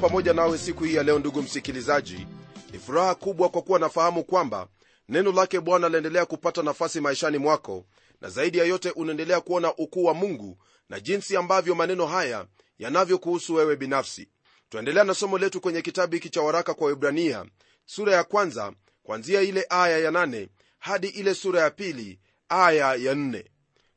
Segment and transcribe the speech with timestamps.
[0.00, 2.26] pamoja nawe siku hii ya leo ndugu msikilizaji.
[2.72, 4.68] Ni furaha kubwa kwa kuwa nafahamu kwamba
[5.08, 7.84] neno lake bwana laendelea kupata nafasi maishani mwako
[8.20, 12.46] na zaidi ya yote unaendelea kuona ukuu wa mungu na jinsi ambavyo maneno haya
[12.78, 14.28] yanavyokuhusu wewe binafsi.
[14.68, 17.44] Twaendelea na somo letu kwenye kitabu hiki cha waraka kwa wibrania
[17.84, 20.48] sura ya kwanza kwanzia ile aya ya nane
[20.78, 23.44] hadi ile sura ya pili aya ya nne.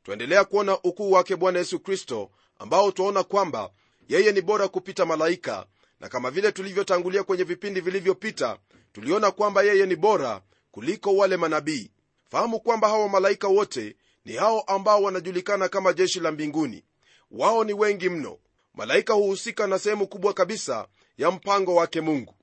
[0.02, 3.70] Twaendelea kuona ukuu wake bwana yesu kristo ambao twaona kwamba
[4.08, 5.66] yeye ni bora kupita malaika
[6.04, 8.58] na kama vile tulivyotangulia kwenye vipindi vilivyopita
[8.92, 11.90] tuliona kwamba yeye ni bora kuliko wale manabii.
[12.30, 16.84] Fahamu kwamba hawa malaika wote ni hao ambao wanajulikana kama jeshi la mbinguni.
[17.30, 18.38] Wao ni wengi mno.
[18.74, 20.88] Malaika huhusika na sehemu kubwa kabisa
[21.18, 22.34] ya mpango wake mungu.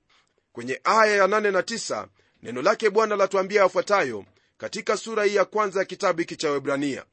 [0.52, 2.08] Kwenye aya ya 8 na 9
[2.44, 4.26] neno lake bwana latuambia yafuatayo
[4.58, 7.06] katika sura hii ya kwanza ya kitabu hiki cha webrania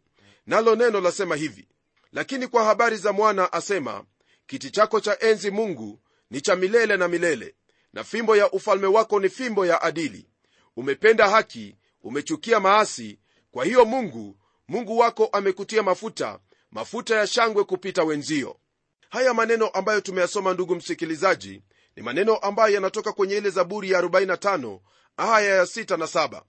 [0.47, 1.69] nalo neno lasema hivi
[2.13, 4.05] lakini kwa habari za mwana asema
[4.47, 7.55] kiti chako cha enzi mungu ni cha milele na milele
[7.93, 10.29] na fimbo ya ufalme wako ni fimbo ya adili.
[10.77, 13.19] Umependa haki umechukia maasi
[13.51, 14.37] kwa hiyo mungu
[14.69, 16.39] mungu wako amekutia mafuta
[16.71, 18.57] mafuta ya shangwe kupita wenzio.
[19.11, 21.63] Haya maneno ambayo tumeyasoma ndugu msikilizaji
[21.97, 24.81] ni maneno ambayo yanatoka kwenye ile zaburi ya 45
[25.17, 26.43] aya ya 6 na 7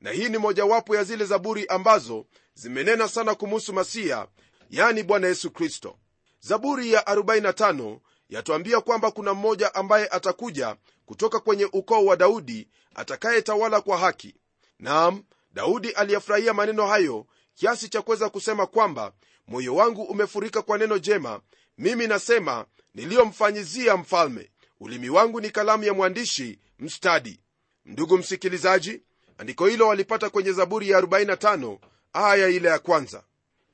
[0.00, 4.28] na hii ni mojawapo ya zile zaburi ambazo zimenena sana kumuhusu masiya
[4.70, 5.98] yani bwana yesu kristo.
[6.40, 10.76] Zaburi ya 45 yatuambia kwamba kuna mmoja ambaye atakuja
[11.06, 14.34] kutoka kwenye ukoo wa daudi atakayetawala kwa haki.
[14.78, 15.22] Nam
[15.52, 19.12] daudi aliyefurahia maneno hayo kiasi cha kuweza kusema kwamba
[19.48, 21.40] moyo wangu umefurika kwa neno jema.
[21.78, 24.50] Mimi nasema niliyomfanyizia mfalme.
[24.80, 27.40] Ulimi wangu ni kalamu ya mwandishi mstadi.
[27.84, 29.02] Ndugu msikilizaji
[29.38, 31.78] andiko hilo walipata kwenye zaburi ya 45
[32.12, 33.22] aya ile ya kwanza.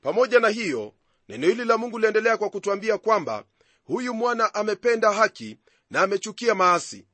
[0.02, 0.92] Pamoja na hiyo
[1.28, 3.44] neno hili la mungu liendelea kwa kutwambia kwamba
[3.84, 5.59] huyu mwana amependa haki
[5.91, 7.06] na amechukia maasi.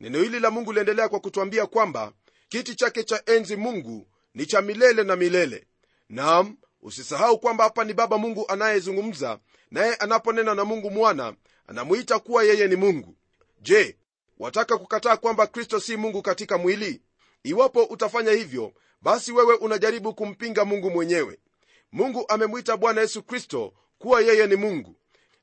[0.00, 2.12] Neno hili la mungu liendelea kwa kutwambia kwamba
[2.48, 5.66] kiti chake cha enzi mungu ni cha milele na milele.
[6.08, 9.38] Nam usisahau kwamba hapa ni baba mungu anayezungumza
[9.70, 11.34] naye anaponena na mungu mwana
[11.66, 13.16] anamuita kuwa yeye ni mungu.
[13.60, 13.96] Je
[14.38, 17.02] wataka kukataa kwamba kristo si mungu katika mwili?
[17.42, 18.72] Iwapo utafanya hivyo
[19.02, 21.38] basi wewe unajaribu kumpinga mungu mwenyewe.
[21.92, 24.96] Mungu amemwita bwana yesu kristo kuwa yeye ni mungu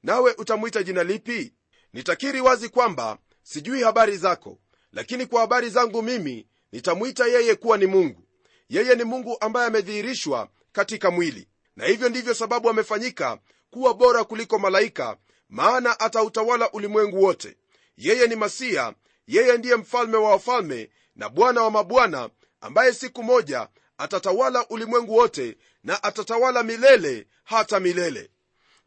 [0.03, 1.53] nawe utamwita jina lipi?
[1.93, 4.59] Nitakiri wazi kwamba sijui habari zako
[4.91, 8.23] lakini kwa habari zangu mimi nitamwita yeye kuwa ni mungu.
[8.69, 11.47] Yeye ni mungu ambaye amedhihirishwa katika mwili.
[11.75, 13.39] Na hivyo ndivyo sababu amefanyika
[13.71, 15.17] kuwa bora kuliko malaika
[15.49, 17.57] maana atautawala ulimwengu wote.
[17.97, 18.93] Yeye ni masiya
[19.27, 22.29] yeye ndiye mfalme wa wafalme na bwana wa mabwana
[22.61, 23.67] ambaye siku moja
[23.97, 28.29] atatawala ulimwengu wote na atatawala milele hata milele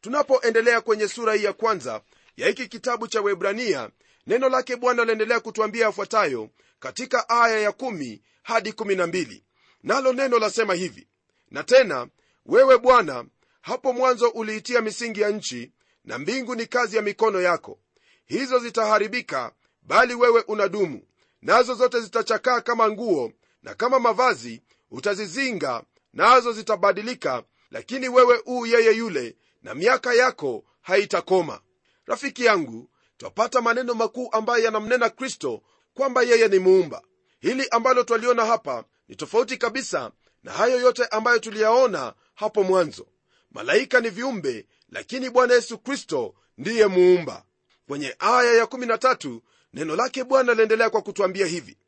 [0.06, 2.00] tunapoendelea kwenye sura hii ya kwanza
[2.36, 3.90] ya hiki kitabu cha webrania
[4.26, 6.48] neno lake bwana laendelea kutwambia yafuatayo
[6.80, 9.42] katika aya ya 1 hadi 12
[9.82, 11.08] nalo neno lasema hivi
[11.50, 12.06] na tena
[12.46, 13.24] wewe bwana
[13.60, 15.72] hapo mwanzo uliitia misingi ya nchi
[16.04, 17.78] na mbingu ni kazi ya mikono yako.
[18.26, 19.52] Hizo zitaharibika
[19.82, 21.02] bali wewe unadumu.
[21.42, 28.92] Nazo zote zitachakaa kama nguo na kama mavazi utazizinga nazo zitabadilika lakini wewe uu yeye
[28.96, 31.60] yule na miaka yako haitakoma.
[32.06, 35.62] Rafiki yangu twapata maneno makuu ambayo yanamnena kristo
[35.94, 37.02] kwamba yeye ni muumba.
[37.40, 40.10] Hili ambalo twaliona hapa ni tofauti kabisa
[40.42, 43.06] na hayo yote ambayo tuliyaona hapo mwanzo.
[43.50, 47.44] Malaika ni viumbe lakini bwana yesu kristo ndiye muumba.
[47.88, 49.40] Kwenye aya ya13
[49.72, 51.78] neno lake bwana liendelea kwa kutwambia hivi.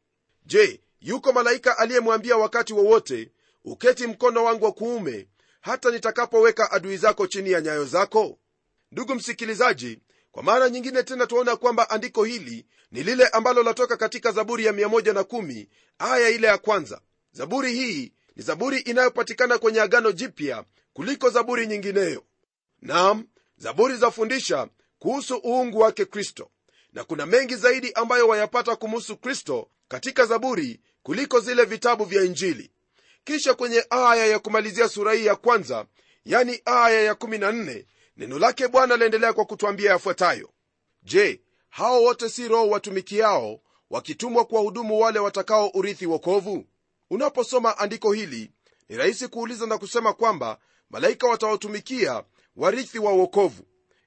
[0.46, 3.32] Je yuko malaika aliyemwambia wakati wowote
[3.64, 5.28] uketi mkono wangu wa kuume
[5.64, 8.38] hata nitakapoweka adui zako chini ya nyayo zako?
[8.92, 9.98] Ndugu msikilizaji
[10.32, 14.72] kwa mara nyingine tena tuaona kwamba andiko hili ni lile ambalo latoka katika zaburi ya
[14.72, 15.66] 110
[15.98, 17.00] aya ile ya kwanza.
[17.32, 22.24] Zaburi hii ni zaburi inayopatikana kwenye agano jipya kuliko zaburi nyingineyo.
[22.82, 23.24] Nam
[23.56, 24.68] zaburi zafundisha
[24.98, 26.50] kuhusu uungu wake kristo.
[26.92, 32.70] Na kuna mengi zaidi ambayo wayapata kumuhusu kristo katika zaburi kuliko zile vitabu vya injili
[33.24, 35.86] kisha kwenye aya ya kumalizia sura hii ya kwanza
[36.24, 37.84] yani aya ya14
[38.16, 40.50] neno lake bwana laendelea kwa kutwambia yafuatayo.
[41.02, 43.60] Je hao wote si roho watumikiao
[43.90, 46.64] wakitumwa kwa hudumu wale watakao urithi wokovu?
[47.10, 48.50] Unaposoma andiko hili
[48.88, 50.58] ni rahisi kuuliza na kusema kwamba
[50.90, 52.24] malaika watawatumikia
[52.56, 53.62] warithi wa wokovu.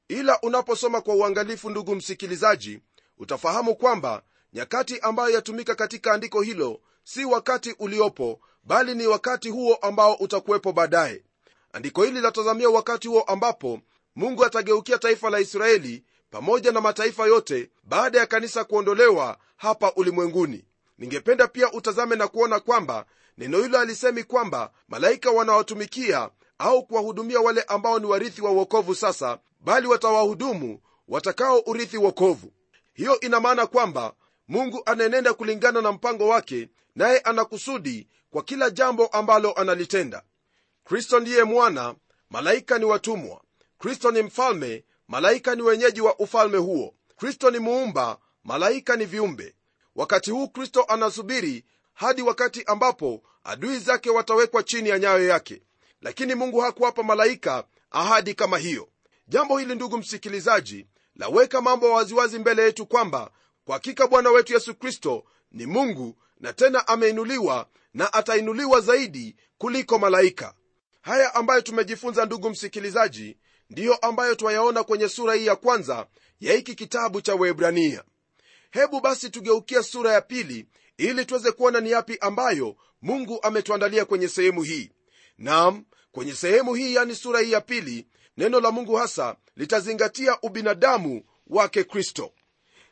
[0.07, 2.79] Ila unaposoma kwa uangalifu ndugu msikilizaji
[3.17, 4.23] utafahamu kwamba
[4.53, 10.71] nyakati ambayo yatumika katika andiko hilo si wakati uliopo bali ni wakati huo ambao utakuwepo
[10.71, 11.23] baadaye.
[11.73, 13.79] Andiko hili linatazamia wakati huo ambapo
[14.15, 20.65] mungu atageukia taifa la israeli pamoja na mataifa yote baada ya kanisa kuondolewa hapa ulimwenguni.
[20.97, 23.05] Ningependa pia utazame na kuona kwamba
[23.37, 29.39] neno hilo alisemi kwamba malaika wanawatumikia au kuwahudumia wale ambao ni warithi wa uokovu sasa
[29.59, 32.51] bali watawahudumu watakao urithi wokovu.
[32.93, 34.13] Hiyo ina maana kwamba
[34.47, 40.23] mungu anaenenda kulingana na mpango wake naye anakusudi kwa kila jambo ambalo analitenda.
[40.83, 41.95] Kristo ndiye mwana
[42.29, 43.41] malaika ni watumwa.
[43.79, 46.93] Kristo ni mfalme malaika ni wenyeji wa ufalme huo.
[47.17, 49.55] Kristo ni muumba malaika ni viumbe.
[49.95, 55.61] Wakati huu kristo anasubiri hadi wakati ambapo adui zake watawekwa chini ya nyayo yake.
[56.01, 58.89] Lakini mungu hakuwapa malaika ahadi kama hiyo.
[59.27, 63.31] Jambo hili ndugu msikilizaji laweka mambo waziwazi mbele yetu kwamba
[63.65, 69.99] kwa hakika bwana wetu yesu kristo ni mungu na tena ameinuliwa na atainuliwa zaidi kuliko
[69.99, 70.53] malaika.
[71.01, 73.37] Haya ambayo tumejifunza ndugu msikilizaji
[73.69, 76.07] ndiyo ambayo twayaona kwenye sura hii ya kwanza
[76.39, 78.03] ya hiki kitabu cha webrania
[78.71, 80.65] hebu basi tugeukia sura ya pili
[80.97, 84.91] ili tuweze kuona ni yapi ambayo mungu ametuandalia kwenye sehemu hii.
[85.37, 88.07] Nam kwenye sehemu hii yani sura hii ya pili
[88.37, 92.31] neno la mungu hasa litazingatia ubinadamu wake kristo.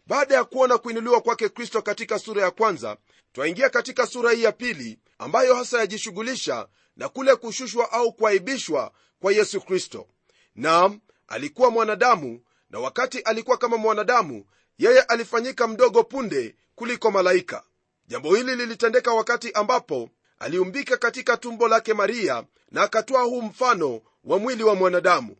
[0.07, 2.97] Baada ya kuona kuinuliwa kwake kristo katika sura ya kwanza
[3.35, 9.33] twaingia katika sura hii ya pili ambayo hasa yajishughulisha na kule kushushwa au kuaibishwa kwa
[9.33, 10.07] yesu kristo.
[10.55, 14.45] Nam alikuwa mwanadamu na wakati alikuwa kama mwanadamu
[14.77, 17.63] yeye alifanyika mdogo punde kuliko malaika.
[18.07, 20.09] Jambo hili lilitendeka wakati ambapo
[20.39, 25.35] aliumbika katika tumbo lake maria na akatoa huu mfano wa mwili wa mwanadamu.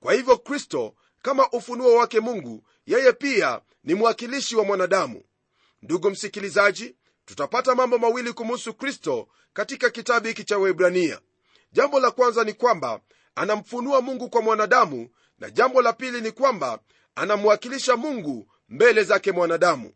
[0.00, 5.22] Kwa hivyo kristo kama ufunuo wake mungu yeye pia ni mwakilishi wa mwanadamu.
[5.82, 6.94] Ndugu msikilizaji
[7.24, 11.20] tutapata mambo mawili kumuhusu kristo katika kitabu hiki cha webrania
[11.72, 13.00] jambo la kwanza ni kwamba
[13.34, 15.08] anamfunua mungu kwa mwanadamu
[15.38, 16.78] na jambo la pili ni kwamba
[17.14, 19.92] anamwakilisha mungu mbele zake mwanadamu.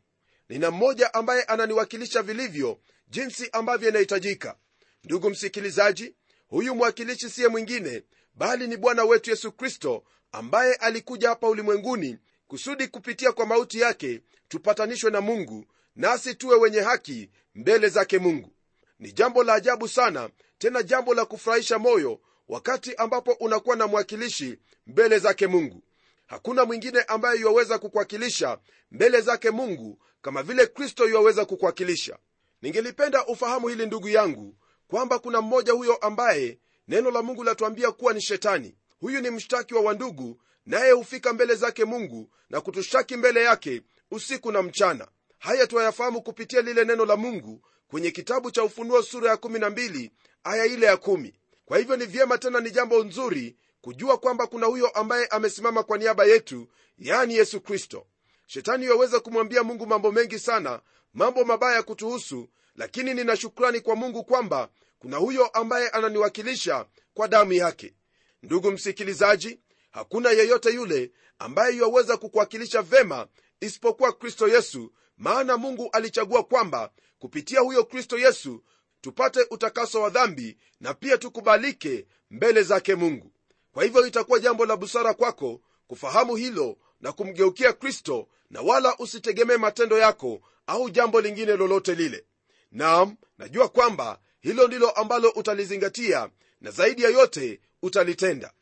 [0.48, 2.78] Nina mmoja ambaye ananiwakilisha vilivyo
[3.08, 4.56] jinsi ambavyo inahitajika.
[5.04, 6.14] Ndugu msikilizaji
[6.48, 8.02] huyu mwakilishi siye mwingine
[8.34, 12.18] bali ni bwana wetu yesu kristo ambaye alikuja hapa ulimwenguni
[12.48, 15.64] kusudi kupitia kwa mauti yake tupatanishwe na mungu
[15.96, 18.50] nasi tuwe wenye haki mbele zake mungu.
[18.98, 24.58] Ni jambo la ajabu sana tena jambo la kufurahisha moyo wakati ambapo unakuwa na mwakilishi
[24.86, 25.82] mbele zake mungu.
[26.26, 28.58] Hakuna mwingine ambaye yuwaweza kukuwakilisha
[28.90, 32.18] mbele zake mungu kama vile kristo yuwaweza kukuwakilisha.
[32.62, 34.56] Ningelipenda ufahamu hili ndugu yangu
[34.88, 36.58] kwamba kuna mmoja huyo ambaye
[36.88, 38.76] neno la mungu latuambia kuwa ni shetani.
[39.00, 44.52] Huyu ni mshtaki wa wandugu naye hufika mbele zake mungu na kutushtaki mbele yake usiku
[44.52, 45.08] na mchana
[45.44, 50.10] haya twayafahamu kupitia lile neno la mungu kwenye kitabu cha ufunuo sura ya 12
[50.44, 51.32] aya ile ya 1
[51.64, 55.98] kwa hivyo ni vyema tena ni jambo nzuri kujua kwamba kuna huyo ambaye amesimama kwa
[55.98, 58.06] niaba yetu yani yesu kristo.
[58.46, 60.80] Shetani yaweza kumwambia mungu mambo mengi sana
[61.14, 67.52] mambo mabaya kutuhusu lakini nina shukrani kwa mungu kwamba kuna huyo ambaye ananiwakilisha kwa damu
[67.52, 67.94] yake.
[68.42, 73.26] Ndugu msikilizaji hakuna yeyote yule ambaye yaweza kukuwakilisha vema
[73.60, 74.92] isipokuwa kristo yesu
[75.24, 78.62] maana mungu alichagua kwamba kupitia huyo kristo yesu
[79.00, 83.32] tupate utakaso wa dhambi na pia tukubalike mbele zake mungu.
[83.72, 89.56] Kwa hivyo itakuwa jambo la busara kwako kufahamu hilo na kumgeukia kristo na wala usitegemee
[89.56, 92.24] matendo yako au jambo lingine lolote lile.
[92.72, 98.52] Nam najua kwamba hilo ndilo ambalo utalizingatia na zaidi ya yote utalitenda.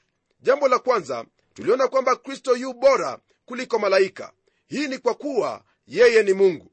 [0.40, 4.32] Jambo la kwanza tuliona kwamba kristo yu bora kuliko malaika.
[4.66, 6.70] Hii ni kwa kuwa yeye ni mungu.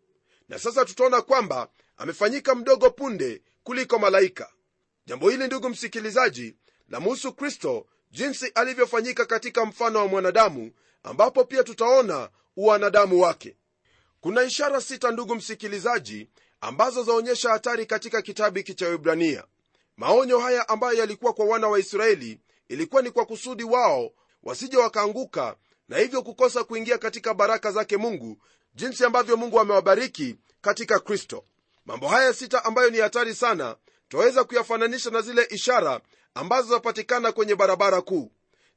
[0.49, 4.49] Na sasa tutaona kwamba amefanyika mdogo punde kuliko malaika.
[5.05, 6.55] Jambo hili ndugu msikilizaji
[6.89, 10.71] lamuhusu kristo jinsi alivyofanyika katika mfano wa mwanadamu
[11.03, 13.55] ambapo pia tutaona uwanadamu wake.
[14.21, 16.29] Kuna ishara sita ndugu msikilizaji
[16.61, 19.43] ambazo zaonyesha hatari katika kitabu hiki cha wibrania
[19.97, 24.11] maonyo haya ambayo yalikuwa kwa wana wa israeli ilikuwa ni kwa kusudi wao
[24.43, 25.55] wasije wakaanguka
[25.89, 28.37] na hivyo kukosa kuingia katika baraka zake mungu
[28.79, 31.43] jinsi ambavyo mungu amewabariki katika kristo.
[31.85, 33.75] Mambo haya sita ambayo ni hatari sana
[34.09, 36.01] twaweza kuyafananisha na zile ishara
[36.33, 38.31] ambazo zapatikana kwenye barabara kuu.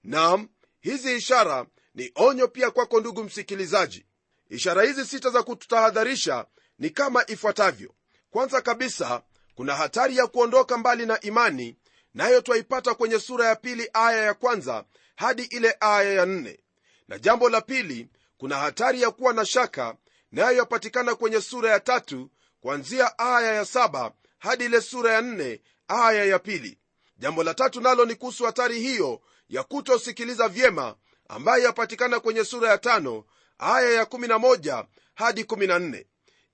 [0.04, 0.48] Nam
[0.80, 4.06] hizi ishara ni onyo pia kwako ndugu msikilizaji.
[4.50, 6.46] Ishara hizi sita za kututahadharisha
[6.78, 7.94] ni kama ifuatavyo.
[8.30, 9.22] Kwanza kabisa
[9.54, 11.76] kuna hatari ya kuondoka mbali na imani
[12.14, 14.84] nayo twaipata kwenye sura ya pili aya ya kwanza
[15.16, 16.60] hadi ile aya ya nne.
[17.08, 18.08] Na jambo la pili
[18.42, 19.96] kuna hatari ya kuwa na shaka
[20.32, 22.30] nayo yapatikana kwenye sura ya tatu
[22.60, 26.78] kuanzia aya ya saba hadi ile sura ya nne aya ya pili.
[27.16, 30.94] Jambo la tatu nalo ni kuhusu hatari hiyo ya kutosikiliza vyema
[31.28, 33.24] ambayo yapatikana kwenye sura ya tano
[33.58, 34.84] aya ya 11
[35.14, 36.04] hadi 14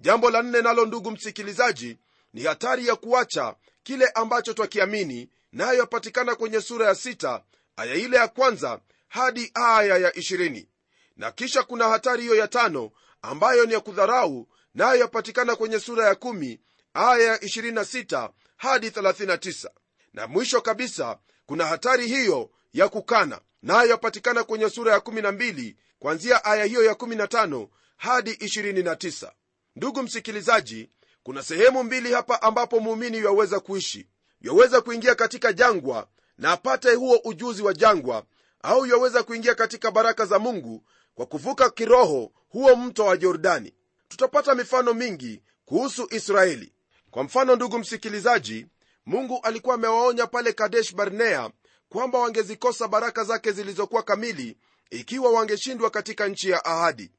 [0.01, 1.99] jambo la nne nalo ndugu msikilizaji
[2.33, 7.41] ni hatari ya kuacha kile ambacho twakiamini nayo yapatikana kwenye sura ya 6
[7.77, 10.67] aya ile ya kwanza hadi aya ya 20
[11.19, 12.91] na kisha kuna hatari hiyo ya tano
[13.23, 16.59] ambayo ni ya kudharau nayo yapatikana kwenye sura ya 1
[16.95, 19.71] aya ya 26 hadi 39
[20.13, 26.45] na mwisho kabisa kuna hatari hiyo ya kukana nayo yapatikana kwenye sura ya 12 kwanzia
[26.45, 29.33] aya hiyo ya 15 hadi 29
[29.77, 30.91] ndugu msikilizaji
[31.23, 34.09] kuna sehemu mbili hapa ambapo muumini yaweza kuishi.
[34.41, 36.09] Yaweza kuingia katika jangwa
[36.39, 38.25] na apate huo ujuzi wa jangwa
[38.63, 40.85] au yaweza kuingia katika baraka za mungu
[41.19, 43.75] kwa kuvuka kiroho huo mto wa jordani
[44.09, 46.73] tutapata mifano mingi kuhusu israeli.
[47.11, 48.67] Kwa mfano ndugu msikilizaji
[49.07, 51.51] mungu alikuwa amewaonya pale kadesh barnea
[51.89, 54.57] kwamba wangezikosa baraka zake zilizokuwa kamili
[54.91, 57.11] ikiwa wangeshindwa katika nchi ya ahadi.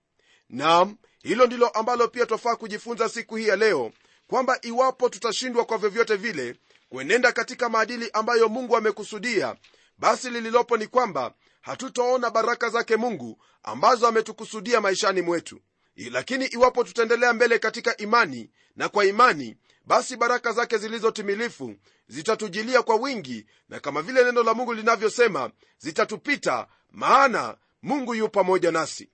[0.49, 3.91] Nam hilo ndilo ambalo pia twafaa kujifunza siku hii ya leo
[4.27, 6.55] kwamba iwapo tutashindwa kwa vyovyote vile
[6.89, 9.55] kuenenda katika maadili ambayo mungu amekusudia
[9.99, 15.61] basi lililopo ni kwamba hatutaona baraka zake mungu ambazo ametukusudia maishani mwetu.
[15.95, 21.75] Lakini iwapo tutaendelea mbele katika imani na kwa imani basi baraka zake zilizotimilifu
[22.07, 28.71] zitatujilia kwa wingi na kama vile neno la mungu linavyosema zitatupita maana mungu yu pamoja
[28.71, 29.09] nasi.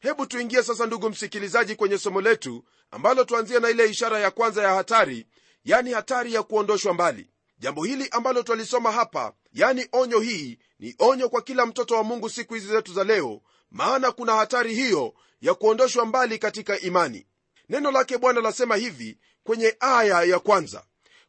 [0.00, 4.62] Hebu tuingie sasa ndugu msikilizaji kwenye somo letu ambalo tuanzie na ile ishara ya kwanza
[4.62, 5.26] ya hatari
[5.64, 7.30] yani hatari ya kuondoshwa mbali
[7.62, 12.30] jambo hili ambalo twalisoma hapa yani onyo hii ni onyo kwa kila mtoto wa mungu
[12.30, 13.40] siku hizi zetu za leo
[13.70, 17.26] maana kuna hatari hiyo ya kuondoshwa mbali katika imani.
[17.68, 20.84] Neno lake bwana lasema hivi kwenye aya ya kwanza.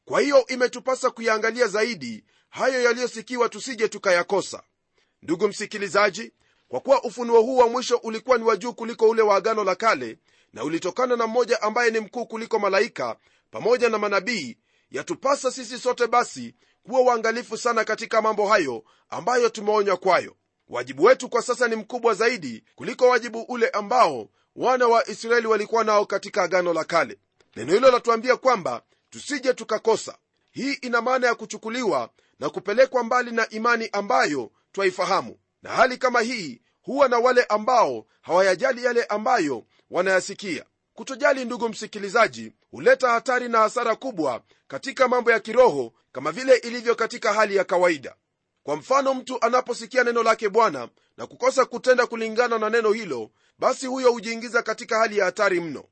[0.06, 4.64] Kwa hiyo imetupasa kuyaangalia zaidi hayo yaliyosikiwa tusije tukayakosa.
[5.22, 6.32] Ndugu msikilizaji
[6.68, 9.76] kwa kuwa ufunuo huu wa mwisho ulikuwa ni wa juu kuliko ule wa agano la
[9.76, 10.18] kale
[10.54, 13.18] na ulitokana na mmoja ambaye ni mkuu kuliko malaika
[13.52, 14.58] pamoja na manabii
[14.94, 20.36] yatupasa sisi sote basi kuwa uangalifu sana katika mambo hayo ambayo tumeonywa kwayo.
[20.70, 25.84] Wajibu wetu kwa sasa ni mkubwa zaidi kuliko wajibu ule ambao wana wa israeli walikuwa
[25.84, 27.20] nao katika agano la kale.
[27.56, 30.18] Neno hilo latuambia kwamba tusije tukakosa.
[30.52, 32.10] Hii ina maana ya kuchukuliwa
[32.40, 35.38] na kupelekwa mbali na imani ambayo twaifahamu.
[35.64, 42.52] Na hali kama hii huwa na wale ambao hawayajali yale ambayo wanayasikia kutojali ndugu msikilizaji
[42.72, 47.64] huleta hatari na hasara kubwa katika mambo ya kiroho kama vile ilivyo katika hali ya
[47.64, 48.16] kawaida.
[48.64, 53.86] Kwa mfano mtu anaposikia neno lake bwana na kukosa kutenda kulingana na neno hilo basi
[53.88, 55.84] huyo hujiingiza katika hali ya hatari mno.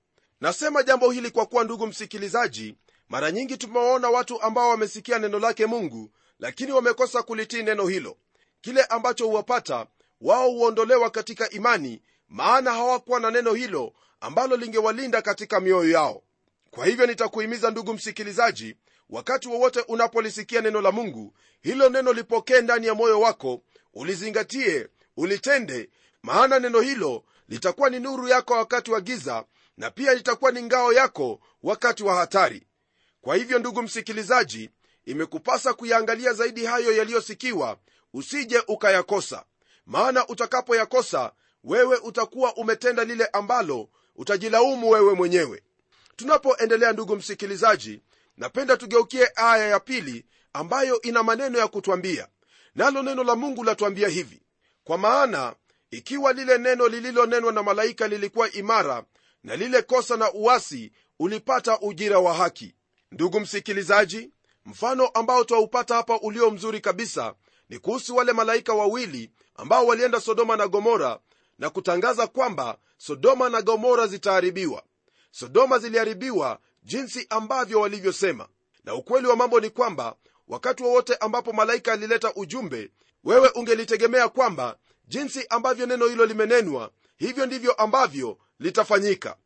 [0.41, 2.75] Nasema jambo hili kwa kuwa ndugu msikilizaji
[3.09, 8.17] mara nyingi tumewaona watu ambao wamesikia neno lake mungu lakini wamekosa kulitii neno hilo.
[8.61, 9.87] Kile ambacho huwapata
[10.21, 16.23] wao huondolewa katika imani maana hawakuwa na neno hilo ambalo lingewalinda katika mioyo yao.
[16.71, 18.75] Kwa hivyo nitakuhimiza ndugu msikilizaji
[19.09, 23.61] wakati wowote unapolisikia neno la mungu hilo neno lipokee ndani ya moyo wako
[23.93, 24.87] ulizingatie
[25.17, 25.89] ulitende
[26.23, 29.45] maana neno hilo litakuwa ni nuru yako wakati wa giza
[29.77, 32.67] na pia litakuwa ni ngao yako wakati wa hatari.
[33.21, 34.69] Kwa hivyo ndugu msikilizaji
[35.05, 37.77] imekupasa kuyaangalia zaidi hayo yaliyosikiwa
[38.13, 39.45] usije ukayakosa.
[39.85, 41.31] Maana utakapoyakosa
[41.63, 45.63] wewe utakuwa umetenda lile ambalo utajilaumu wewe mwenyewe.
[46.15, 48.01] Tunapoendelea ndugu msikilizaji
[48.37, 52.27] napenda tugeukie aya ya pili ambayo ina maneno ya kutwambia.
[52.75, 54.41] Nalo neno la mungu latwambia hivi.
[54.83, 55.55] Kwa maana
[55.91, 59.03] ikiwa lile neno lililonenwa na malaika lilikuwa imara
[59.43, 62.75] na lile kosa na uwasi ulipata ujira wa haki.
[63.11, 64.31] Ndugu msikilizaji
[64.65, 67.33] mfano ambao twaupata hapa ulio mzuri kabisa
[67.69, 71.19] ni kuhusu wale malaika wawili ambao walienda sodoma na gomora
[71.61, 74.83] na kutangaza kwamba sodoma na gomora zitaharibiwa.
[75.31, 78.47] Sodoma ziliharibiwa jinsi ambavyo walivyosema.
[78.83, 80.15] Na ukweli wa mambo ni kwamba
[80.47, 82.91] wakati wowote ambapo malaika alileta ujumbe
[83.23, 84.77] wewe ungelitegemea kwamba
[85.07, 89.37] jinsi ambavyo neno hilo limenenwa hivyo ndivyo ambavyo litafanyika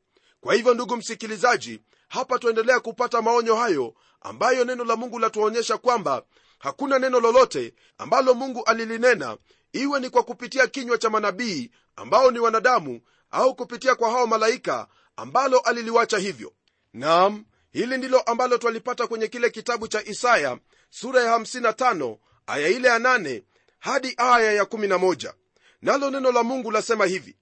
[0.46, 6.24] kwa hivyo ndugu msikilizaji hapa tuendelea kupata maonyo hayo ambayo neno la mungu latuonyesha kwamba
[6.60, 9.38] hakuna neno lolote ambalo mungu alilinena
[9.74, 14.88] iwe ni kwa kupitia kinywa cha manabii ambao ni wanadamu au kupitia kwa hao malaika
[15.16, 16.54] ambalo aliliwacha hivyo.
[16.94, 20.58] Nam hili ndilo ambalo twalipata kwenye kile kitabu cha isaya
[20.90, 23.44] sura ya 55 aya ile ya 8
[23.80, 25.34] hadi aya ya 11
[25.82, 27.38] nalo neno la mungu lasema hivi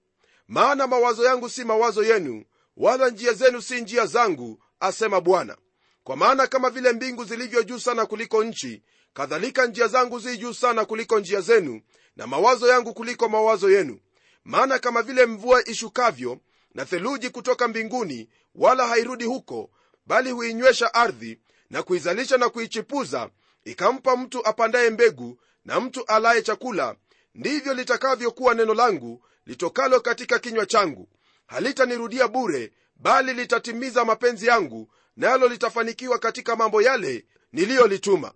[0.48, 2.44] maana mawazo yangu si mawazo yenu
[2.76, 5.56] wala njia zenu si njia zangu asema bwana.
[6.04, 8.82] Kwa maana kama vile mbingu zilivyo juu sana kuliko nchi
[9.14, 11.80] kadhalika njia zangu zi juu sana kuliko njia zenu
[12.16, 14.00] na mawazo yangu kuliko mawazo yenu.
[14.44, 16.38] Maana kama vile mvua ishukavyo
[16.74, 19.70] na theluji kutoka mbinguni wala hairudi huko
[20.06, 21.38] bali huinywesha ardhi
[21.70, 23.30] na kuizalisha na kuichipuza
[23.64, 26.96] ikampa mtu apandaye mbegu na mtu alaye chakula
[27.34, 31.08] ndivyo litakavyokuwa neno langu litokalo katika kinywa changu
[31.46, 38.32] halitanirudia bure bali litatimiza mapenzi yangu nalo litafanikiwa katika mambo yale niliyolituma.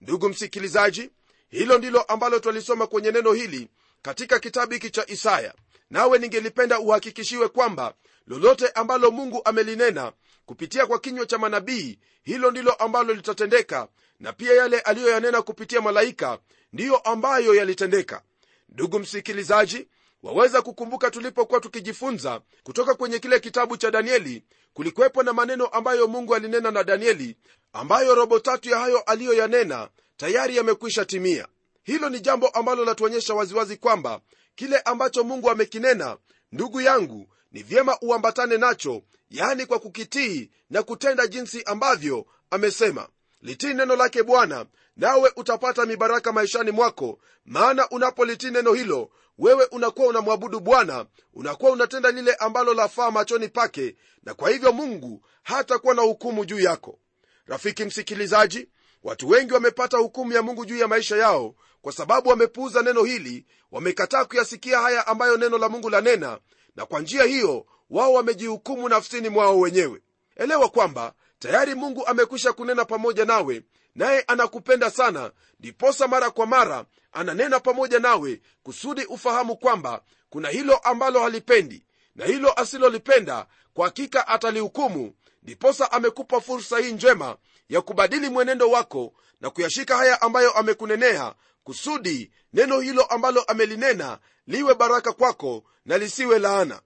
[0.00, 1.10] Ndugu msikilizaji
[1.48, 3.68] hilo ndilo ambalo twalisoma kwenye neno hili
[4.02, 5.54] katika kitabu hiki cha isaya.
[5.90, 7.94] Nawe ningelipenda uhakikishiwe kwamba
[8.26, 10.12] lolote ambalo mungu amelinena
[10.46, 13.88] kupitia kwa kinywa cha manabii hilo ndilo ambalo litatendeka
[14.20, 16.38] na pia yale aliyoyanena kupitia malaika
[16.72, 18.22] ndiyo ambayo yalitendeka.
[18.68, 19.88] Ndugu msikilizaji
[20.24, 26.34] waweza kukumbuka tulipokuwa tukijifunza kutoka kwenye kile kitabu cha danieli kulikuwepo na maneno ambayo mungu
[26.34, 27.36] alinena na danieli
[27.72, 31.48] ambayo robo tatu ya hayo aliyoyanena tayari yamekwisha timia.
[31.82, 34.20] Hilo ni jambo ambalo latuonyesha waziwazi kwamba
[34.54, 36.16] kile ambacho mungu amekinena
[36.52, 43.08] ndugu yangu ni vyema uambatane nacho yani kwa kukitii na kutenda jinsi ambavyo amesema.
[43.42, 50.06] Litii neno lake bwana nawe utapata mibaraka maishani mwako maana unapolitii neno hilo wewe unakuwa
[50.08, 56.02] unamwabudu bwana unakuwa unatenda lile ambalo lafaa machoni pake na kwa hivyo mungu hatakuwa na
[56.02, 56.98] hukumu juu yako.
[57.46, 58.68] Rafiki msikilizaji
[59.02, 63.46] watu wengi wamepata hukumu ya mungu juu ya maisha yao kwa sababu wamepuuza neno hili
[63.70, 66.38] wamekataa kuyasikia haya ambayo neno la mungu lanena
[66.76, 70.00] na kwa njia hiyo wao wamejihukumu nafsini mwao wenyewe.
[70.36, 73.62] Elewa kwamba tayari mungu amekwisha kunena pamoja nawe
[73.94, 80.76] naye anakupenda sana ndiposa mara kwa mara ananena pamoja nawe kusudi ufahamu kwamba kuna hilo
[80.76, 87.36] ambalo halipendi na hilo asilolipenda kwa hakika atalihukumu ndiposa amekupa fursa hii njema
[87.68, 94.74] ya kubadili mwenendo wako na kuyashika haya ambayo amekunenea kusudi neno hilo ambalo amelinena liwe
[94.74, 96.80] baraka kwako na lisiwe laana.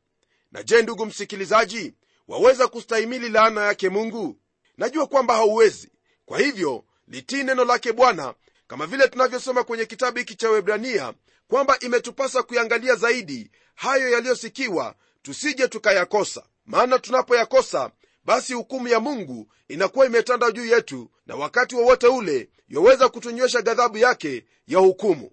[0.53, 1.94] Na je ndugu msikilizaji
[2.29, 4.37] waweza kustahimili laana yake mungu?
[4.77, 5.90] Najua kwamba hauwezi.
[6.27, 8.35] Kwa hivyo litii neno lake bwana
[8.66, 11.14] kama vile tunavyosoma kwenye kitabu hiki cha webrania
[11.49, 16.42] kwamba imetupasa kuyangalia zaidi hayo yaliyosikiwa tusije tukayakosa.
[16.66, 17.90] Maana tunapoyakosa
[18.25, 23.99] basi hukumu ya mungu inakuwa imetanda juu yetu na wakati wowote ule yaweza kutunywesha ghadhabu
[23.99, 25.31] yake ya hukumu.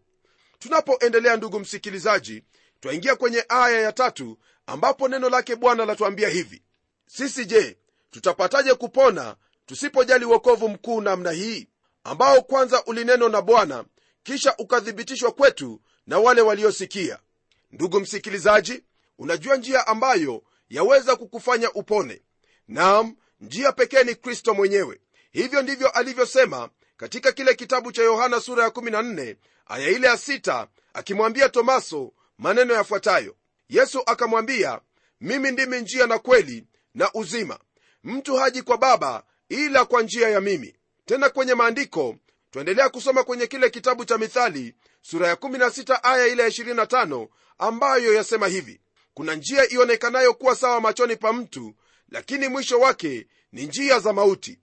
[0.59, 2.43] Tunapoendelea ndugu msikilizaji
[2.79, 6.61] twaingia kwenye aya ya tatu ambapo neno lake bwana latuambia hivi.
[7.07, 7.77] Sisi je
[8.11, 9.35] tutapataje kupona
[9.65, 11.67] tusipojali uokovu mkuu namna hii
[12.03, 13.85] ambao kwanza ulinenwa na bwana
[14.23, 17.19] kisha ukathibitishwa kwetu na wale waliosikia.
[17.71, 18.83] Ndugu msikilizaji
[19.17, 22.21] unajua njia ambayo yaweza kukufanya upone.
[22.67, 25.01] Nam njia pekee ni kristo mwenyewe.
[25.31, 30.67] Hivyo ndivyo alivyosema katika kile kitabu cha yohana sura ya 14 aya ile ya 6
[30.93, 33.35] akimwambia tomaso maneno yafuatayo.
[33.69, 34.81] Yesu akamwambia
[35.21, 37.59] mimi ndimi njia na kweli na uzima.
[38.03, 40.75] Mtu haji kwa baba ila kwa njia ya mimi.
[41.05, 42.15] Tena kwenye maandiko
[42.51, 47.27] twaendelea kusoma kwenye kile kitabu cha mithali sura ya 16 aya ile ya 25
[47.57, 48.81] ambayo yasema hivi
[49.13, 51.75] kuna njia ionekanayo kuwa sawa machoni pa mtu
[52.09, 54.59] lakini mwisho wake ni njia za mauti.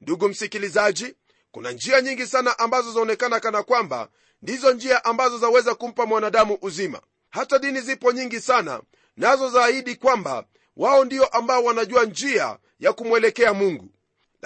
[0.00, 1.14] Ndugu msikilizaji
[1.50, 4.08] kuna njia nyingi sana ambazo zaonekana kana kwamba
[4.42, 7.00] ndizo njia ambazo zaweza kumpa mwanadamu uzima.
[7.30, 8.82] Hata dini zipo nyingi sana
[9.16, 10.44] nazo zaahidi kwamba
[10.76, 13.88] wao ndio ambao wanajua njia ya kumwelekea mungu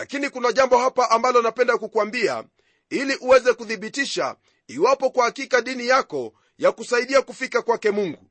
[0.00, 2.44] lakini kuna jambo hapa ambalo napenda kukwambia
[2.90, 4.36] ili uweze kuthibitisha
[4.68, 8.26] iwapo kwa hakika dini yako ya kusaidia kufika kwake mungu.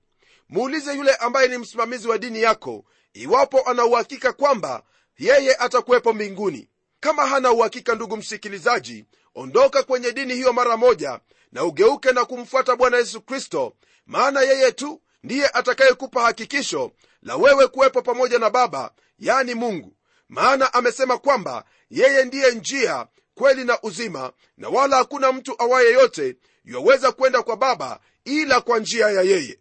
[0.50, 4.84] Muulize yule ambaye ni msimamizi wa dini yako iwapo ana uhakika kwamba
[5.18, 6.70] yeye atakuwepo mbinguni.
[7.00, 9.06] Kama hana uhakika ndugu msikilizaji
[9.36, 11.20] ondoka kwenye dini hiyo mara moja
[11.52, 13.74] na ugeuke na kumfuata bwana yesu kristo
[14.06, 19.96] maana yeye tu ndiye atakayekupa hakikisho la wewe kuwepo pamoja na baba yani mungu
[20.30, 26.36] maana amesema kwamba yeye ndiye njia kweli na uzima na wala hakuna mtu awaye yote
[26.66, 29.60] yuwaweza kwenda kwa baba ila kwa njia ya yeye.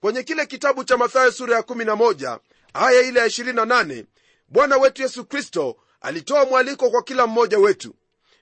[0.00, 2.38] Kwenye kile kitabu cha mathayo sura ya 11
[2.74, 4.04] aya ile ya 28
[4.48, 7.94] bwana wetu yesu kristo alitoa mwaliko kwa kila mmoja wetu.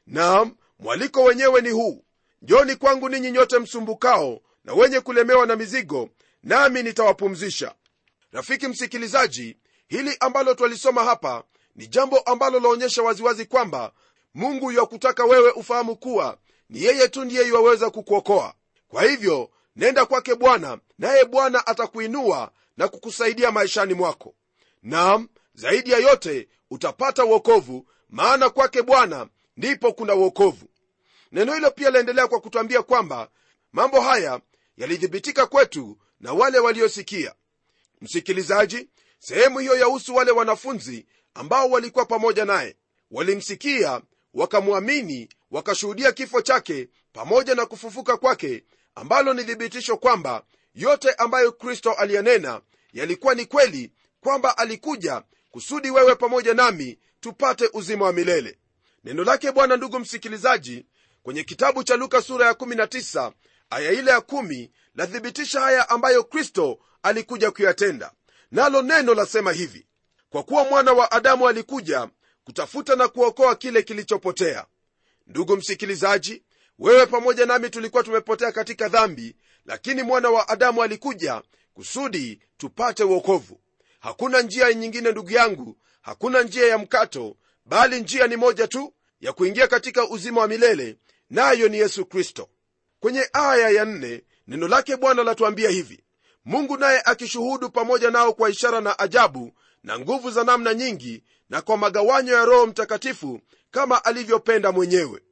[0.06, 2.04] Naam mwaliko wenyewe ni huu
[2.42, 6.08] njoni kwangu ninyi nyote msumbukao na wenye kulemewa na mizigo
[6.42, 7.74] nami nitawapumzisha.
[8.32, 9.56] Rafiki msikilizaji
[9.88, 11.44] hili ambalo twalisoma hapa
[11.76, 13.92] ni jambo ambalo laonyesha waziwazi kwamba
[14.35, 18.54] mungu yakutaka wewe ufahamu kuwa ni yeye tu ndiye iwaweza kukuokoa.
[18.88, 24.35] Kwa hivyo nenda kwake bwana naye bwana atakuinua na kukusaidia maishani mwako.
[24.82, 30.66] Nam zaidi ya yote utapata uokovu maana kwake bwana ndipo kuna uokovu
[31.32, 33.28] neno hilo pia laendelea kwa kutwambia kwamba
[33.72, 34.40] mambo haya
[34.76, 37.35] yalithibitika kwetu na wale waliosikia.
[38.00, 42.77] Msikilizaji sehemu hiyo yahusu wale wanafunzi ambao walikuwa pamoja naye.
[43.11, 44.01] Walimsikia
[44.35, 48.64] wakamwamini wakashuhudia kifo chake pamoja na kufufuka kwake
[48.95, 52.61] ambalo ni thibitisho kwamba yote ambayo kristo aliyanena
[52.92, 58.59] yalikuwa ni kweli kwamba alikuja kusudi wewe pamoja nami tupate uzima wa milele.
[59.05, 60.87] Neno lake bwana ndugu msikilizaji
[61.23, 63.33] kwenye kitabu cha luka sura ya 19
[63.71, 68.12] aya ile ya 1 lathibitisha haya ambayo kristo alikuja kuyatenda.
[68.51, 69.87] Nalo neno lasema hivi
[70.33, 72.09] kwa kuwa mwana wa adamu alikuja
[72.45, 74.66] kutafuta na kuokoa kile kilichopotea.
[75.27, 76.42] Ndugu msikilizaji
[76.79, 81.42] wewe pamoja nami tulikuwa tumepotea katika dhambi lakini mwana wa adamu alikuja
[81.75, 83.61] kusudi tupate uokovu
[84.01, 89.33] hakuna njia nyingine ndugu yangu hakuna njia ya mkato bali njia ni moja tu ya
[89.33, 90.97] kuingia katika uzima wa milele
[91.31, 92.49] nayo ni yesu kristo.
[93.01, 96.05] Kwenye aya ya nne neno lake bwana latuambia hivi.
[96.45, 101.62] Mungu naye akishuhudu pamoja nao kwa ishara na ajabu na nguvu za namna nyingi na
[101.62, 103.40] kwa magawanyo ya roho mtakatifu
[103.71, 105.23] kama alivyopenda mwenyewe.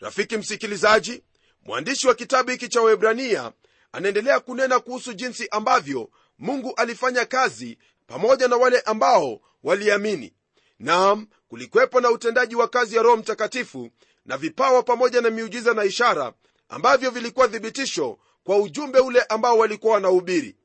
[0.00, 1.22] Rafiki msikilizaji
[1.64, 3.52] mwandishi wa kitabu hiki cha webrania
[3.92, 10.32] anaendelea kunena kuhusu jinsi ambavyo mungu alifanya kazi pamoja na wale ambao waliamini.
[10.78, 13.90] Nam kulikwepo na utendaji wa kazi ya roho mtakatifu
[14.24, 16.32] na vipawa pamoja na miujiza na ishara
[16.68, 20.56] ambavyo vilikuwa thibitisho kwa ujumbe ule ambao walikuwa wanahubiri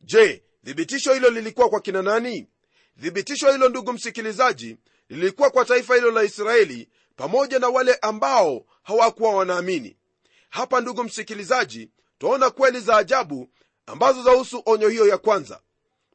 [0.00, 2.48] je thibitisho hilo lilikuwa kwa kina nani
[3.00, 4.76] thibitisho hilo ndugu msikilizaji
[5.08, 9.96] lilikuwa kwa taifa hilo la israeli pamoja na wale ambao hawakuwa wanaamini.
[10.50, 13.48] Hapa ndugu msikilizaji twaona kweli za ajabu
[13.86, 15.60] ambazo zahusu onyo hiyo ya kwanza.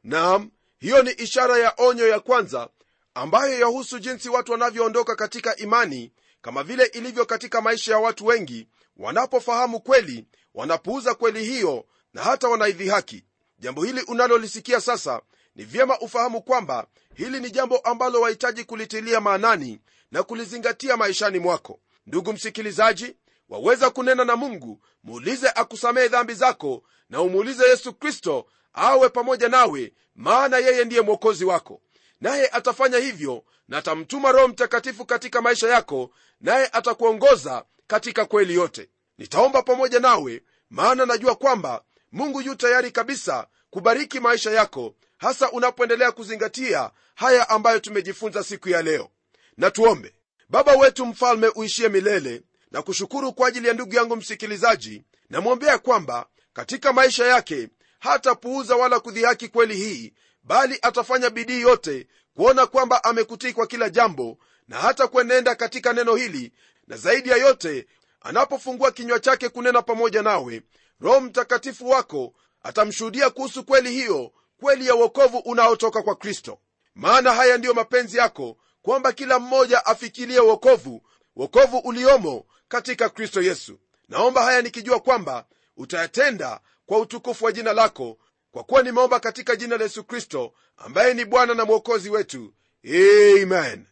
[0.04, 2.68] Nam hiyo ni ishara ya onyo ya kwanza
[3.14, 8.68] ambayo yahusu jinsi watu wanavyoondoka katika imani kama vile ilivyo katika maisha ya watu wengi
[8.96, 13.24] wanapofahamu kweli wanapuuza kweli hiyo na hata wanaidhihaki.
[13.58, 15.20] Jambo hili unalolisikia sasa
[15.56, 19.80] ni vyema ufahamu kwamba hili ni jambo ambalo wahitaji kulitilia maanani
[20.12, 21.80] na kulizingatia maishani mwako.
[22.06, 23.16] Ndugu msikilizaji
[23.48, 29.92] waweza kunena na mungu muulize akusamehe dhambi zako na umuulize yesu kristo awe pamoja nawe
[30.14, 31.80] maana yeye ndiye mwokozi wako.
[32.20, 38.88] Naye atafanya hivyo na atamtuma roho mtakatifu katika maisha yako naye atakuongoza katika kweli yote.
[39.18, 46.12] Nitaomba pamoja nawe maana najua kwamba mungu yu tayari kabisa kubariki maisha yako hasa unapoendelea
[46.12, 49.10] kuzingatia haya ambayo tumejifunza siku ya leo.
[49.56, 50.14] Na tuombe.
[50.48, 56.26] Baba wetu mfalme uishie milele na kushukuru kwa ajili ya ndugu yangu msikilizaji namwombea kwamba
[56.52, 63.52] katika maisha yake hatapuuza wala kudhihaki kweli hii bali atafanya bidii yote kuona kwamba amekutii
[63.52, 66.52] kwa kila jambo na hata kuenenda katika neno hili
[66.86, 67.86] na zaidi ya yote
[68.20, 70.62] anapofungua kinywa chake kunena pamoja nawe
[71.00, 76.58] roho mtakatifu wako atamshuhudia kuhusu kweli hiyo kweli ya uokovu unaotoka kwa kristo.
[76.94, 81.02] Maana haya ndiyo mapenzi yako kwamba kila mmoja afikirie uokovu
[81.36, 83.78] uokovu uliomo katika kristo yesu.
[84.08, 88.18] Naomba haya nikijua kwamba utayatenda kwa utukufu wa jina lako
[88.50, 92.54] kwa kuwa nimeomba katika jina la yesu kristo ambaye ni bwana na mwokozi wetu.
[92.84, 93.86] Amen.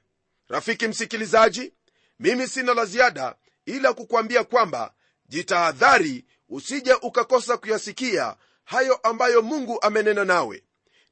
[0.48, 1.72] Rafiki msikilizaji
[2.18, 3.34] mimi sina la ziada
[3.66, 4.94] ila kukwambia kwamba
[5.26, 10.62] jitahadhari usije ukakosa kuyasikia hayo ambayo mungu amenena nawe.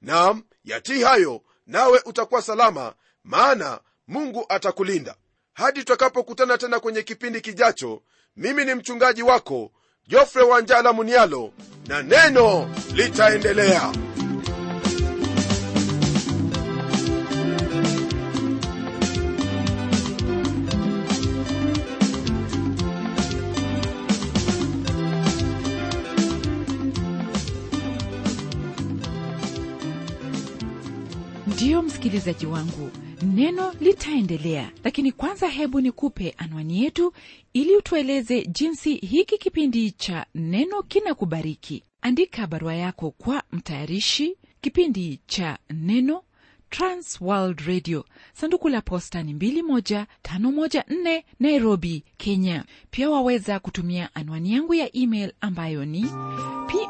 [0.00, 5.14] Nam yatii hayo nawe utakuwa salama maana mungu atakulinda.
[5.52, 8.02] Hadi tutakapokutana tena kwenye kipindi kijacho
[8.36, 9.72] mimi ni mchungaji wako
[10.08, 11.52] jofre wanjala munialo
[11.86, 13.92] na neno litaendelea
[31.82, 32.90] msikilizaji wangu
[33.22, 34.70] neno litaendelea.
[34.84, 37.12] Lakini kwanza hebu nikupe anwani yetu
[37.52, 41.84] ili utueleze jinsi hiki kipindi cha neno kinakubariki.
[42.02, 46.22] Andika barua yako kwa mtayarishi kipindi cha neno
[46.70, 48.04] transworld radio.
[48.32, 52.64] Sanduku la posta ni 21514 nairobi kenya.
[52.90, 56.06] Pia waweza kutumia anwani yangu ya email ambayo ni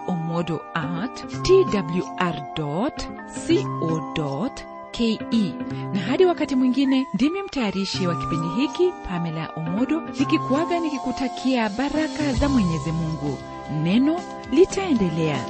[0.07, 2.91] pomodo at twr co
[4.93, 5.19] ke
[5.95, 12.49] na hadi wakati mwingine ndimi mtayarishi wa kipindi hiki pamela omodo nikikuaga nikikutakia baraka za
[12.49, 13.39] mwenyezi mungu.
[13.83, 15.45] Neno litaendelea